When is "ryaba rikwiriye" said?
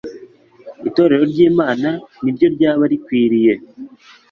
2.55-3.53